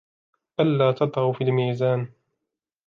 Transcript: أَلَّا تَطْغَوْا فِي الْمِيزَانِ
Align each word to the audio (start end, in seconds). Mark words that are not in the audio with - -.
أَلَّا 0.59 0.91
تَطْغَوْا 0.91 1.33
فِي 1.33 1.43
الْمِيزَانِ 1.43 2.13